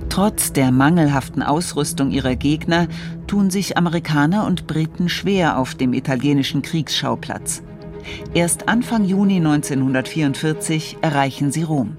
Trotz 0.08 0.52
der 0.52 0.72
mangelhaften 0.72 1.42
Ausrüstung 1.42 2.10
ihrer 2.10 2.36
Gegner 2.36 2.88
tun 3.26 3.50
sich 3.50 3.76
Amerikaner 3.76 4.46
und 4.46 4.66
Briten 4.66 5.08
schwer 5.08 5.58
auf 5.58 5.74
dem 5.74 5.92
italienischen 5.92 6.62
Kriegsschauplatz. 6.62 7.62
Erst 8.34 8.68
Anfang 8.68 9.04
Juni 9.04 9.36
1944 9.36 10.98
erreichen 11.00 11.52
sie 11.52 11.62
Rom. 11.62 11.96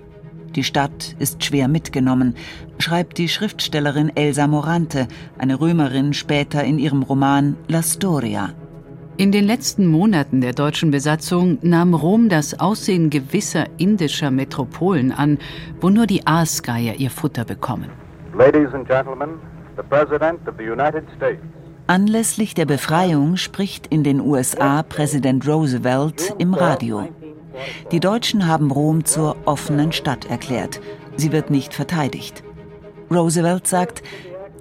Die 0.56 0.64
Stadt 0.64 1.16
ist 1.20 1.44
schwer 1.44 1.68
mitgenommen, 1.68 2.36
schreibt 2.80 3.18
die 3.18 3.30
Schriftstellerin 3.30 4.12
Elsa 4.16 4.48
Morante, 4.48 5.08
eine 5.38 5.60
Römerin, 5.60 6.14
später 6.14 6.64
in 6.64 6.80
ihrem 6.80 7.04
Roman 7.04 7.58
La 7.68 7.84
Storia. 7.84 8.50
In 9.18 9.32
den 9.32 9.46
letzten 9.46 9.88
Monaten 9.88 10.42
der 10.42 10.54
deutschen 10.54 10.92
Besatzung 10.92 11.58
nahm 11.62 11.94
Rom 11.94 12.30
das 12.30 12.60
Aussehen 12.60 13.10
gewisser 13.10 13.66
indischer 13.78 14.30
Metropolen 14.30 15.12
an, 15.12 15.40
wo 15.82 15.90
nur 15.90 16.06
die 16.06 16.26
Aasgeier 16.28 16.94
ihr 16.96 17.10
Futter 17.10 17.44
bekommen. 17.44 17.90
Ladies 18.36 18.74
and 18.74 18.88
Gentlemen, 18.88 19.40
the 19.76 19.84
President 19.84 20.48
of 20.48 20.54
the 20.60 20.70
United 20.70 21.04
States. 21.16 21.42
Anlässlich 21.88 22.54
der 22.54 22.66
Befreiung 22.66 23.38
spricht 23.38 23.88
in 23.88 24.04
den 24.04 24.20
USA 24.20 24.84
Präsident 24.84 25.48
Roosevelt 25.48 26.36
im 26.38 26.54
Radio. 26.54 27.08
Die 27.94 28.02
Deutschen 28.02 28.46
haben 28.46 28.72
Rom 28.72 29.06
zur 29.06 29.38
offenen 29.46 29.94
Stadt 29.94 30.30
erklärt. 30.30 30.82
Sie 31.16 31.32
wird 31.32 31.50
nicht 31.50 31.74
verteidigt. 31.74 32.44
Roosevelt 33.10 33.68
sagt, 33.68 34.04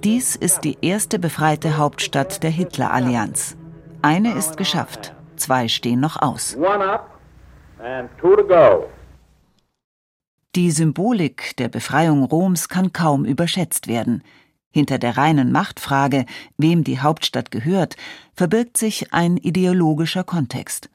dies 0.05 0.37
ist 0.37 0.61
die 0.61 0.77
erste 0.81 1.19
befreite 1.19 1.75
Hauptstadt 1.75 2.43
der 2.43 2.49
Hitler-Allianz. 2.49 3.57
Eine 4.01 4.33
ist 4.33 4.55
geschafft, 4.55 5.13
zwei 5.35 5.67
stehen 5.67 5.99
noch 5.99 6.21
aus. 6.21 6.57
Die 10.55 10.71
Symbolik 10.71 11.57
der 11.57 11.67
Befreiung 11.67 12.23
Roms 12.23 12.69
kann 12.69 12.93
kaum 12.93 13.25
überschätzt 13.25 13.87
werden. 13.87 14.23
Hinter 14.77 14.99
der 14.99 15.17
reinen 15.17 15.51
Machtfrage, 15.51 16.27
wem 16.59 16.83
die 16.83 16.99
Hauptstadt 16.99 17.49
gehört, 17.49 17.95
verbirgt 18.35 18.77
sich 18.77 19.11
ein 19.11 19.35
ideologischer 19.35 20.23
Kontext. 20.23 20.91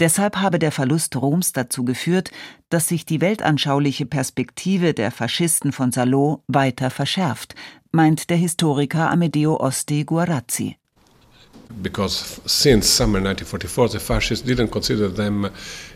Deshalb 0.00 0.36
habe 0.36 0.58
der 0.58 0.72
Verlust 0.72 1.14
Roms 1.14 1.52
dazu 1.52 1.84
geführt, 1.84 2.30
dass 2.70 2.88
sich 2.88 3.04
die 3.04 3.20
weltanschauliche 3.20 4.06
Perspektive 4.06 4.94
der 4.94 5.10
Faschisten 5.10 5.70
von 5.72 5.92
Salò 5.92 6.40
weiter 6.46 6.88
verschärft, 6.88 7.54
meint 7.92 8.30
der 8.30 8.38
Historiker 8.38 9.10
Amedeo 9.10 9.60
Osti 9.60 10.04
Guarazzi. 10.04 10.78
Because 11.82 12.40
since 12.46 12.88
summer 12.88 13.18
1944 13.18 13.92
the 13.92 13.98
fascists 13.98 14.48
didn't 14.48 14.70
consider 14.70 15.14
them 15.14 15.50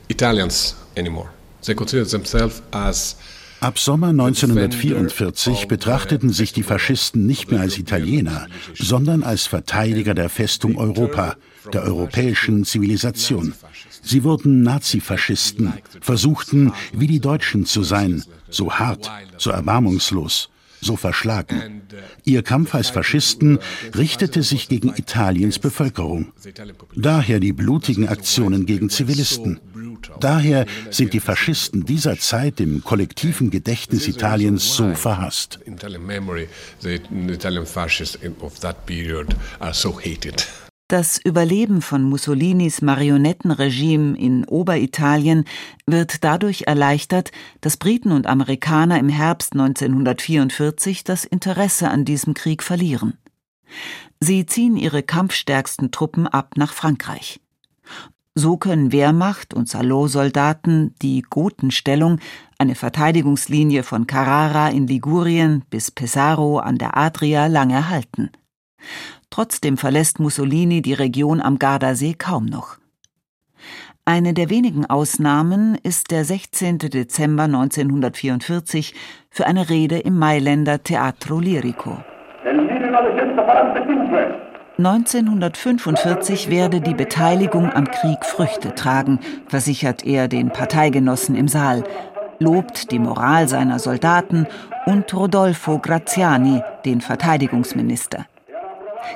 Italians 0.09 0.77
anymore. 0.95 1.31
They 1.63 1.75
considered 1.75 2.11
themselves 2.11 2.63
as 2.71 3.17
Ab 3.61 3.79
Sommer 3.79 4.09
1944 4.09 5.67
betrachteten 5.67 6.31
sich 6.31 6.53
die 6.53 6.63
Faschisten 6.63 7.27
nicht 7.27 7.51
mehr 7.51 7.61
als 7.61 7.77
Italiener, 7.77 8.47
sondern 8.75 9.25
als 9.25 9.47
Verteidiger 9.47 10.15
der 10.15 10.29
Festung 10.29 10.77
Europa, 10.77 11.37
der 11.73 11.83
europäischen 11.83 12.65
Zivilisation. 12.65 13.55
Sie 14.03 14.23
wurden 14.23 14.63
Nazifaschisten, 14.63 15.73
versuchten, 16.01 16.73
wie 16.93 17.09
die 17.09 17.21
Deutschen 17.21 17.67
zu 17.67 17.83
sein, 17.83 18.23
so 18.49 18.73
hart, 18.73 19.11
so 19.39 19.51
erbarmungslos, 19.51 20.51
so 20.81 20.97
verschlagen. 20.97 21.83
Ihr 22.25 22.43
Kampf 22.43 22.75
als 22.75 22.91
Faschisten 22.91 23.59
richtete 23.97 24.43
sich 24.43 24.69
gegen 24.69 24.95
Italiens 24.97 25.59
Bevölkerung. 25.59 26.33
Daher 26.95 27.41
die 27.41 27.53
blutigen 27.53 28.09
Aktionen 28.09 28.67
gegen 28.67 28.89
Zivilisten. 28.89 29.61
Daher 30.21 30.67
sind 30.91 31.13
die 31.13 31.21
Faschisten 31.21 31.85
dieser 31.85 32.19
Zeit 32.19 32.61
im 32.61 32.83
kollektiven 32.85 33.51
Gedächtnis 33.51 34.09
Italiens 34.09 34.75
so 34.75 34.95
verhasst. 34.95 35.59
Das 40.91 41.19
Überleben 41.23 41.83
von 41.83 42.03
Mussolinis 42.03 42.81
Marionettenregime 42.81 44.17
in 44.17 44.47
Oberitalien 44.47 45.45
wird 45.85 46.25
dadurch 46.25 46.63
erleichtert, 46.63 47.31
dass 47.61 47.77
Briten 47.77 48.11
und 48.11 48.27
Amerikaner 48.27 48.99
im 48.99 49.11
Herbst 49.11 49.53
1944 49.53 51.05
das 51.05 51.27
Interesse 51.27 51.91
an 51.91 52.07
diesem 52.07 52.33
Krieg 52.33 52.63
verlieren. 52.63 53.19
Sie 54.19 54.47
ziehen 54.47 54.79
ihre 54.79 55.03
kampfstärksten 55.03 55.91
Truppen 55.91 56.27
ab 56.27 56.55
nach 56.57 56.73
Frankreich. 56.73 57.39
So 58.39 58.57
können 58.57 58.93
Wehrmacht 58.93 59.53
und 59.53 59.69
Salò-Soldaten 59.69 60.95
die 61.03 61.23
Gotenstellung, 61.23 62.21
eine 62.57 62.77
Verteidigungslinie 62.77 63.83
von 63.83 64.07
Carrara 64.07 64.69
in 64.69 64.87
Ligurien 64.87 65.65
bis 65.71 65.91
Pesaro 65.91 66.61
an 66.61 66.79
der 66.79 66.97
Adria, 66.97 67.49
lange 67.49 67.91
halten. 67.91 68.31
Trotzdem 69.29 69.77
verlässt 69.77 70.21
Mussolini 70.21 70.83
die 70.83 70.93
Region 70.93 71.43
am 71.43 71.59
Gardasee 71.59 72.15
kaum 72.15 72.47
noch. 72.47 72.77
Eine 74.05 74.35
der 74.35 74.51
wenigen 74.51 74.87
Ausnahmen 74.87 75.77
ist 75.83 76.13
der 76.13 76.25
16. 76.25 76.79
Dezember 76.79 77.43
1944 77.43 78.95
für 79.31 79.49
eine 79.49 79.69
Rede 79.69 79.99
im 79.99 80.17
Mailänder 80.17 80.85
Teatro 80.85 81.41
Lirico. 81.41 82.05
1945 84.79 86.51
werde 86.51 86.81
die 86.81 86.95
Beteiligung 86.95 87.73
am 87.73 87.91
Krieg 87.91 88.25
Früchte 88.25 88.77
tragen, 88.77 89.19
versichert 89.49 90.07
er 90.07 90.29
den 90.29 90.51
Parteigenossen 90.51 91.35
im 91.35 91.49
Saal, 91.49 91.83
lobt 92.39 92.93
die 92.93 93.01
Moral 93.01 93.49
seiner 93.49 93.81
Soldaten 93.81 94.47
und 94.87 95.13
Rodolfo 95.13 95.81
Graziani, 95.81 96.63
den 96.85 97.01
Verteidigungsminister. 97.01 98.27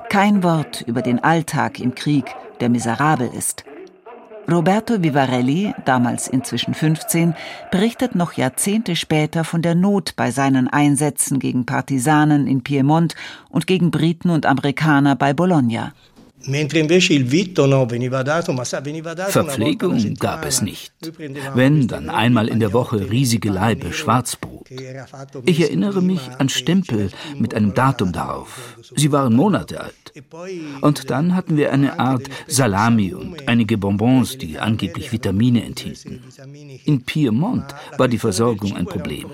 Kein 0.09 0.42
Wort 0.42 0.83
über 0.85 1.01
den 1.01 1.22
Alltag 1.22 1.79
im 1.79 1.94
Krieg, 1.94 2.35
der 2.59 2.68
miserabel 2.68 3.31
ist. 3.33 3.64
Roberto 4.50 5.02
Vivarelli, 5.02 5.72
damals 5.85 6.26
inzwischen 6.26 6.74
15, 6.74 7.35
berichtet 7.70 8.14
noch 8.14 8.33
Jahrzehnte 8.33 8.96
später 8.96 9.44
von 9.44 9.62
der 9.62 9.74
Not 9.74 10.14
bei 10.16 10.31
seinen 10.31 10.68
Einsätzen 10.68 11.38
gegen 11.38 11.64
Partisanen 11.64 12.46
in 12.46 12.62
Piemont 12.62 13.14
und 13.50 13.66
gegen 13.66 13.90
Briten 13.90 14.31
und 14.31 14.44
Amerikaner 14.46 15.14
bei 15.14 15.33
Bologna. 15.33 15.92
Verpflegung 19.28 20.14
gab 20.14 20.44
es 20.44 20.62
nicht. 20.62 20.92
Wenn, 21.55 21.88
dann 21.88 22.11
einmal 22.11 22.48
in 22.48 22.61
der 22.61 22.72
Woche 22.72 23.11
riesige 23.11 23.50
Laibe 23.50 23.92
Schwarzbrot. 23.92 24.68
Ich 25.44 25.61
erinnere 25.61 26.02
mich 26.02 26.20
an 26.38 26.48
Stempel 26.48 27.11
mit 27.38 27.55
einem 27.55 27.74
Datum 27.74 28.12
darauf. 28.12 28.76
Sie 28.96 29.12
waren 29.12 29.35
Monate 29.35 29.81
alt. 29.81 29.94
Und 30.81 31.11
dann 31.11 31.35
hatten 31.35 31.57
wir 31.57 31.72
eine 31.72 31.98
Art 31.98 32.28
Salami 32.46 33.14
und 33.14 33.48
einige 33.48 33.78
Bonbons, 33.78 34.38
die 34.38 34.59
angeblich 34.59 35.12
Vitamine 35.12 35.64
enthielten. 35.64 36.22
In 36.85 37.02
Piemont 37.02 37.64
war 37.96 38.09
die 38.09 38.18
Versorgung 38.18 38.76
ein 38.76 38.87
Problem. 38.87 39.26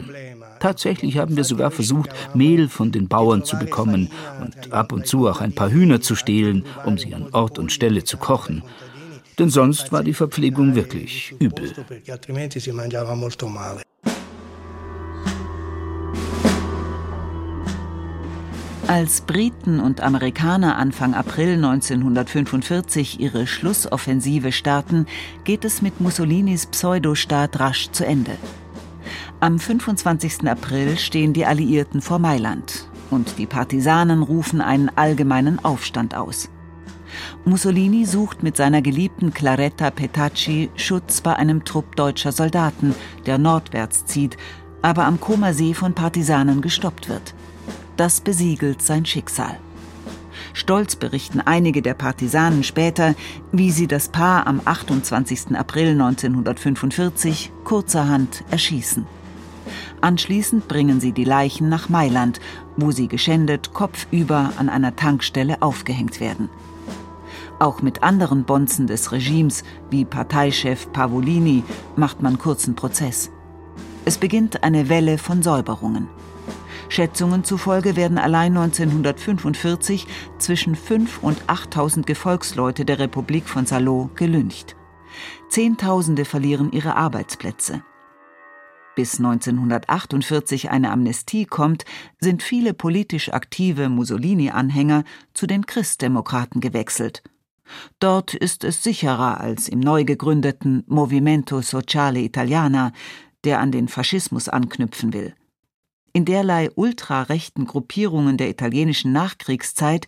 Tatsächlich 0.61 1.19
haben 1.19 1.37
wir 1.37 1.45
sogar 1.45 1.71
versucht, 1.71 2.11
Mehl 2.35 2.69
von 2.69 2.91
den 2.91 3.09
Bauern 3.09 3.45
zu 3.45 3.59
bekommen 3.59 4.11
und 4.41 4.73
ab 4.73 4.93
und 4.93 5.07
zu 5.07 5.29
auch 5.29 5.41
ein 5.41 5.55
paar 5.55 5.71
Hühner 5.71 6.01
zu 6.01 6.17
stehlen, 6.17 6.65
um 6.85 6.98
sie 6.99 7.15
an 7.15 7.29
Ort 7.33 7.59
und 7.59 7.73
Stelle 7.73 8.05
zu 8.05 8.17
kochen. 8.17 8.63
Denn 9.39 9.51
sonst 9.51 9.93
war 9.93 10.03
die 10.03 10.15
Verpflegung 10.15 10.75
wirklich 10.75 11.35
übel. 11.39 11.73
Als 18.89 19.21
Briten 19.21 19.81
und 19.81 20.01
Amerikaner 20.01 20.77
Anfang 20.79 21.13
April 21.13 21.57
1945 21.57 23.21
ihre 23.21 23.47
Schlussoffensive 23.47 24.51
starten, 24.51 25.05
geht 25.45 25.67
es 25.67 25.83
mit 25.83 26.01
Mussolinis 26.01 26.65
Pseudostaat 26.65 27.61
rasch 27.61 27.91
zu 27.91 28.07
Ende. 28.07 28.39
Am 29.41 29.59
25. 29.59 30.49
April 30.49 30.97
stehen 30.97 31.35
die 31.35 31.45
Alliierten 31.45 32.01
vor 32.01 32.19
Mailand 32.19 32.89
und 33.11 33.39
die 33.39 33.47
Partisanen 33.47 34.23
rufen 34.23 34.63
einen 34.63 34.91
allgemeinen 34.97 35.63
Aufstand 35.63 36.15
aus. 36.15 36.49
Mussolini 37.45 38.05
sucht 38.05 38.43
mit 38.43 38.57
seiner 38.57 38.83
geliebten 38.83 39.33
Claretta 39.33 39.91
Petacci 39.91 40.71
Schutz 40.77 41.21
bei 41.21 41.35
einem 41.37 41.65
Trupp 41.65 41.97
deutscher 41.97 42.33
Soldaten, 42.33 42.95
der 43.27 43.39
nordwärts 43.39 44.05
zieht, 44.07 44.37
aber 44.83 45.05
am 45.05 45.21
Comer 45.21 45.55
See 45.55 45.75
von 45.75 45.95
Partisanen 45.95 46.61
gestoppt 46.63 47.09
wird. 47.09 47.35
Das 47.97 48.21
besiegelt 48.21 48.83
sein 48.83 49.05
Schicksal. 49.05 49.59
Stolz 50.53 50.97
berichten 50.97 51.41
einige 51.41 51.83
der 51.83 51.95
Partisanen 51.95 52.63
später, 52.63 53.15
wie 53.53 53.71
sie 53.71 53.87
das 53.87 54.09
Paar 54.09 54.47
am 54.47 54.61
28. 54.65 55.57
April 55.57 55.91
1945 55.91 57.53
kurzerhand 57.65 58.45
erschießen. 58.51 59.07
Anschließend 60.01 60.69
bringen 60.69 61.01
sie 61.01 61.13
die 61.13 61.25
Leichen 61.25 61.69
nach 61.69 61.89
Mailand, 61.89 62.41
wo 62.77 62.91
sie 62.91 63.09
geschändet 63.09 63.73
kopfüber 63.73 64.53
an 64.57 64.69
einer 64.69 64.97
Tankstelle 64.97 65.61
aufgehängt 65.61 66.21
werden. 66.21 66.49
Auch 67.59 67.83
mit 67.83 68.03
anderen 68.03 68.45
Bonzen 68.45 68.87
des 68.87 69.11
Regimes, 69.11 69.65
wie 69.91 70.05
Parteichef 70.05 70.93
Pavolini, 70.93 71.65
macht 71.97 72.23
man 72.23 72.39
kurzen 72.39 72.77
Prozess. 72.77 73.31
Es 74.05 74.19
beginnt 74.19 74.63
eine 74.63 74.89
Welle 74.89 75.19
von 75.19 75.43
Säuberungen. 75.43 76.09
Schätzungen 76.89 77.45
zufolge 77.45 77.97
werden 77.97 78.17
allein 78.17 78.57
1945 78.57 80.07
zwischen 80.39 80.75
5 80.75 81.23
und 81.23 81.43
8000 81.49 82.07
Gefolgsleute 82.07 82.85
der 82.85 82.99
Republik 82.99 83.49
von 83.49 83.67
Salo 83.67 84.09
gelyncht. 84.15 84.77
Zehntausende 85.49 86.25
verlieren 86.25 86.73
ihre 86.73 86.95
Arbeitsplätze. 86.95 87.83
Bis 88.95 89.19
1948 89.19 90.71
eine 90.71 90.91
Amnestie 90.91 91.45
kommt, 91.45 91.85
sind 92.21 92.43
viele 92.43 92.73
politisch 92.73 93.33
aktive 93.33 93.89
Mussolini-Anhänger 93.89 95.05
zu 95.35 95.47
den 95.47 95.67
Christdemokraten 95.67 96.61
gewechselt. 96.61 97.23
Dort 97.99 98.35
ist 98.35 98.65
es 98.65 98.83
sicherer 98.83 99.41
als 99.41 99.69
im 99.69 99.81
neu 99.81 100.05
gegründeten 100.05 100.85
Movimento 100.87 101.61
Sociale 101.61 102.21
Italiana, 102.21 102.93
der 103.45 103.61
an 103.61 103.73
den 103.73 103.89
Faschismus 103.89 104.49
anknüpfen 104.49 105.13
will. 105.13 105.35
In 106.13 106.25
derlei 106.25 106.71
ultrarechten 106.75 107.67
Gruppierungen 107.67 108.37
der 108.37 108.49
italienischen 108.51 109.13
Nachkriegszeit 109.13 110.07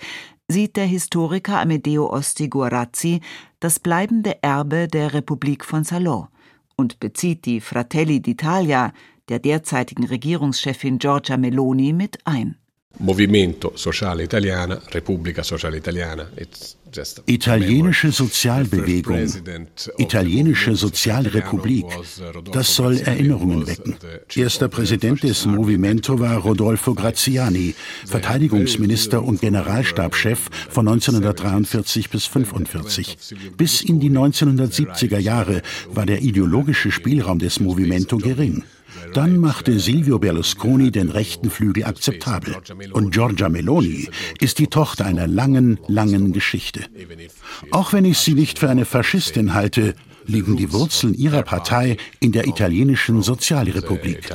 sieht 0.49 0.77
der 0.77 0.87
Historiker 0.87 1.61
Amedeo 1.61 2.11
Osti 2.11 2.49
Guarazzi 2.49 3.21
das 3.61 3.79
bleibende 3.79 4.43
Erbe 4.43 4.89
der 4.89 5.13
Republik 5.13 5.65
von 5.65 5.85
Salò 5.85 6.29
und 6.77 6.99
bezieht 6.99 7.45
die 7.45 7.61
Fratelli 7.61 8.17
d'Italia 8.17 8.93
der 9.29 9.39
derzeitigen 9.39 10.05
Regierungschefin 10.05 10.99
Giorgia 10.99 11.37
Meloni 11.37 11.93
mit 11.93 12.19
ein. 12.25 12.57
Movimento 12.99 13.73
Sociale 13.77 14.25
Italiana, 14.25 14.81
Repubblica 14.93 15.45
Sociale 15.45 15.77
Italiana. 15.77 16.27
Italienische 17.27 18.13
Sozialbewegung, 18.13 19.29
italienische 19.99 20.75
Sozialrepublik, 20.75 21.87
das 22.53 22.75
soll 22.75 22.99
Erinnerungen 22.99 23.67
wecken. 23.67 23.97
Erster 24.35 24.69
Präsident 24.69 25.23
des 25.23 25.47
Movimento 25.47 26.19
war 26.19 26.39
Rodolfo 26.39 26.95
Graziani, 26.95 27.75
Verteidigungsminister 28.07 29.23
und 29.23 29.41
Generalstabschef 29.41 30.49
von 30.69 30.89
1943 30.89 32.11
bis 32.11 32.27
1945. 32.27 33.17
Bis 33.57 33.83
in 33.83 34.01
die 34.01 34.11
1970er 34.11 35.19
Jahre 35.19 35.63
war 35.93 36.07
der 36.07 36.23
ideologische 36.23 36.91
Spielraum 36.91 37.39
des 37.39 37.61
Movimento 37.61 38.19
gering. 38.19 38.65
Dann 39.15 39.39
machte 39.39 39.79
Silvio 39.79 40.19
Berlusconi 40.19 40.91
den 40.91 41.11
rechten 41.11 41.51
Flügel 41.51 41.85
akzeptabel. 41.85 42.57
Und 42.93 43.13
Giorgia 43.13 43.49
Meloni 43.49 44.09
ist 44.41 44.59
die 44.59 44.69
Tochter 44.69 45.07
einer 45.07 45.27
langen, 45.27 45.79
langen 45.89 46.33
Geschichte. 46.33 46.85
Auch 47.71 47.93
wenn 47.93 48.05
ich 48.05 48.19
sie 48.19 48.35
nicht 48.35 48.59
für 48.59 48.71
eine 48.71 48.85
Faschistin 48.85 49.55
halte, 49.55 49.95
liegen 50.27 50.57
die 50.57 50.73
Wurzeln 50.73 51.15
ihrer 51.15 51.43
Partei 51.43 51.97
in 52.21 52.33
der 52.33 52.47
italienischen 52.47 53.23
Sozialrepublik. 53.23 54.31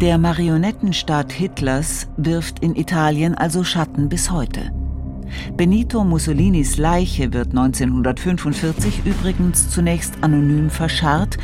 Der 0.00 0.18
Marionettenstaat 0.18 1.32
Hitlers 1.32 2.08
wirft 2.16 2.58
in 2.58 2.74
Italien 2.74 3.36
also 3.36 3.62
Schatten 3.62 4.08
bis 4.08 4.32
heute. 4.32 4.72
Benito 5.56 6.04
Mussolinis 6.04 6.78
Leiche 6.78 7.32
wird 7.32 7.50
1945 7.50 9.02
übrigens 9.04 9.70
zunächst 9.70 10.14
anonym 10.22 10.70
verscharrt, 10.70 11.38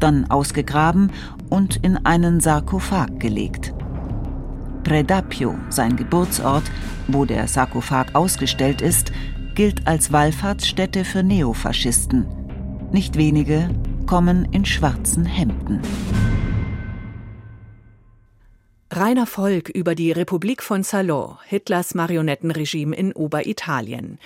dann 0.00 0.30
ausgegraben 0.30 1.10
und 1.50 1.76
in 1.76 1.96
einen 2.04 2.40
Sarkophag 2.40 3.18
gelegt. 3.18 3.74
Predapio, 4.84 5.54
sein 5.70 5.96
Geburtsort, 5.96 6.64
wo 7.08 7.24
der 7.24 7.48
Sarkophag 7.48 8.14
ausgestellt 8.14 8.82
ist, 8.82 9.12
gilt 9.54 9.86
als 9.86 10.12
Wallfahrtsstätte 10.12 11.04
für 11.04 11.22
Neofaschisten. 11.22 12.26
Nicht 12.92 13.16
wenige 13.16 13.70
kommen 14.06 14.46
in 14.52 14.64
schwarzen 14.64 15.24
Hemden. 15.24 15.80
Rainer 18.96 19.26
Volk 19.26 19.70
über 19.70 19.96
die 19.96 20.12
Republik 20.12 20.62
von 20.62 20.84
Salò, 20.84 21.38
Hitlers 21.46 21.96
Marionettenregime 21.96 22.94
in 22.94 23.12
Oberitalien. 23.12 24.20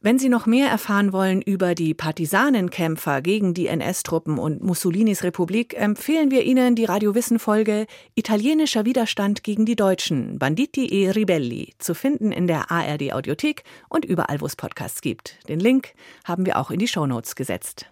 Wenn 0.00 0.18
Sie 0.18 0.28
noch 0.28 0.44
mehr 0.44 0.68
erfahren 0.68 1.12
wollen 1.12 1.40
über 1.40 1.76
die 1.76 1.94
Partisanenkämpfer 1.94 3.22
gegen 3.22 3.54
die 3.54 3.68
NS-Truppen 3.68 4.38
und 4.38 4.60
Mussolinis 4.60 5.22
Republik, 5.22 5.74
empfehlen 5.78 6.32
wir 6.32 6.42
Ihnen 6.42 6.74
die 6.74 6.86
Radiowissen-Folge 6.86 7.86
Italienischer 8.16 8.84
Widerstand 8.84 9.44
gegen 9.44 9.66
die 9.66 9.76
Deutschen, 9.76 10.40
Banditi 10.40 10.86
e 10.86 11.10
Ribelli, 11.10 11.74
zu 11.78 11.94
finden 11.94 12.32
in 12.32 12.48
der 12.48 12.72
ARD-Audiothek 12.72 13.62
und 13.88 14.04
überall, 14.04 14.40
wo 14.40 14.46
es 14.46 14.56
Podcasts 14.56 15.00
gibt. 15.00 15.38
Den 15.48 15.60
Link 15.60 15.94
haben 16.24 16.44
wir 16.44 16.58
auch 16.58 16.72
in 16.72 16.80
die 16.80 16.88
Shownotes 16.88 17.36
gesetzt. 17.36 17.86